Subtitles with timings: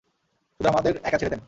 [0.59, 1.39] শুধু আমাদের একা ছেড়ে দেন!